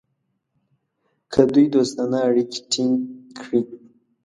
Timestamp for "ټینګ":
2.71-2.93